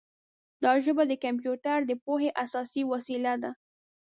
[0.63, 3.51] دا ژبه د کمپیوټر د پوهې اساسي وسیله ده.